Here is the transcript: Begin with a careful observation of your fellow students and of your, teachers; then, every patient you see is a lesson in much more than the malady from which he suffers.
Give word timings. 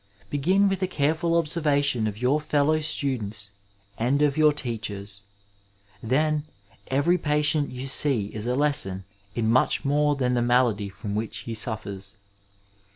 Begin 0.31 0.67
with 0.67 0.81
a 0.81 0.87
careful 0.87 1.35
observation 1.37 2.07
of 2.07 2.19
your 2.19 2.41
fellow 2.41 2.79
students 2.79 3.51
and 3.99 4.23
of 4.23 4.35
your, 4.35 4.51
teachers; 4.51 5.21
then, 6.01 6.43
every 6.87 7.19
patient 7.19 7.69
you 7.69 7.85
see 7.85 8.33
is 8.33 8.47
a 8.47 8.55
lesson 8.55 9.03
in 9.35 9.47
much 9.47 9.85
more 9.85 10.15
than 10.15 10.33
the 10.33 10.41
malady 10.41 10.89
from 10.89 11.13
which 11.13 11.41
he 11.45 11.53
suffers. 11.53 12.15